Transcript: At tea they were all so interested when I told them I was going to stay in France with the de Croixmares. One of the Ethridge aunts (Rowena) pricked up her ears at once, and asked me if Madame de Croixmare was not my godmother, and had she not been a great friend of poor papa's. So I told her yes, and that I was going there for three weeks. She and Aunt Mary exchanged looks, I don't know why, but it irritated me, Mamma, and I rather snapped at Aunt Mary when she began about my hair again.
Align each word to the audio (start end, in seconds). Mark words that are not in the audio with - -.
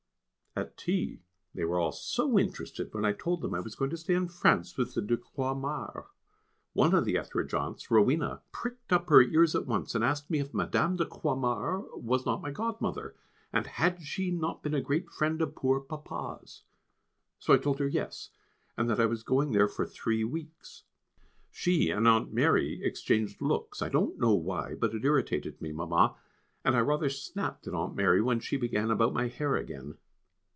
At 0.53 0.75
tea 0.75 1.21
they 1.55 1.63
were 1.63 1.79
all 1.79 1.93
so 1.93 2.37
interested 2.37 2.93
when 2.93 3.05
I 3.05 3.13
told 3.13 3.41
them 3.41 3.53
I 3.53 3.61
was 3.61 3.73
going 3.73 3.89
to 3.91 3.95
stay 3.95 4.15
in 4.15 4.27
France 4.27 4.75
with 4.75 4.93
the 4.95 5.01
de 5.01 5.15
Croixmares. 5.15 6.07
One 6.73 6.93
of 6.93 7.05
the 7.05 7.15
Ethridge 7.17 7.53
aunts 7.53 7.89
(Rowena) 7.89 8.41
pricked 8.51 8.91
up 8.91 9.07
her 9.07 9.21
ears 9.21 9.55
at 9.55 9.65
once, 9.65 9.95
and 9.95 10.03
asked 10.03 10.29
me 10.29 10.39
if 10.41 10.53
Madame 10.53 10.97
de 10.97 11.05
Croixmare 11.05 11.85
was 11.95 12.25
not 12.25 12.41
my 12.41 12.51
godmother, 12.51 13.15
and 13.53 13.65
had 13.65 14.01
she 14.01 14.29
not 14.29 14.61
been 14.61 14.73
a 14.73 14.81
great 14.81 15.09
friend 15.09 15.41
of 15.41 15.55
poor 15.55 15.79
papa's. 15.79 16.63
So 17.39 17.53
I 17.53 17.57
told 17.57 17.79
her 17.79 17.87
yes, 17.87 18.31
and 18.75 18.89
that 18.89 18.99
I 18.99 19.05
was 19.05 19.23
going 19.23 19.53
there 19.53 19.69
for 19.69 19.85
three 19.85 20.25
weeks. 20.25 20.83
She 21.49 21.89
and 21.91 22.05
Aunt 22.09 22.33
Mary 22.33 22.81
exchanged 22.83 23.41
looks, 23.41 23.81
I 23.81 23.87
don't 23.87 24.19
know 24.19 24.33
why, 24.35 24.75
but 24.75 24.93
it 24.93 25.05
irritated 25.05 25.61
me, 25.61 25.71
Mamma, 25.71 26.17
and 26.65 26.75
I 26.75 26.81
rather 26.81 27.09
snapped 27.09 27.67
at 27.67 27.73
Aunt 27.73 27.95
Mary 27.95 28.21
when 28.21 28.41
she 28.41 28.57
began 28.57 28.91
about 28.91 29.13
my 29.13 29.29
hair 29.29 29.55
again. 29.55 29.97